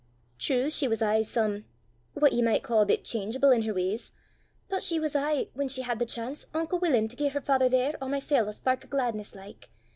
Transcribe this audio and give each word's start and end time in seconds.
True, 0.39 0.71
she 0.71 0.87
was 0.87 1.03
aye 1.03 1.21
some 1.21 1.65
what 2.15 2.33
ye 2.33 2.41
micht 2.41 2.63
ca' 2.63 2.81
a 2.81 2.85
bit 2.87 3.03
cheengeable 3.03 3.51
in 3.55 3.61
her 3.61 3.71
w'ys; 3.71 4.09
but 4.67 4.81
she 4.81 4.99
was 4.99 5.15
aye, 5.15 5.49
whan 5.53 5.67
she 5.67 5.83
had 5.83 5.99
the 5.99 6.07
chance, 6.07 6.47
unco 6.55 6.77
willin' 6.77 7.07
to 7.07 7.15
gie 7.15 7.27
her 7.27 7.39
faither 7.39 7.69
there 7.69 7.93
or 8.01 8.09
mysel' 8.09 8.47
a 8.47 8.53
spark 8.53 8.83
o' 8.83 8.87
glaidness 8.87 9.35
like. 9.35 9.69